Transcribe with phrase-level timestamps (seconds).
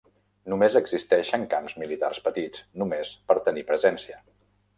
[0.51, 4.21] Només existeixen camps militars petits, només per tenir presència.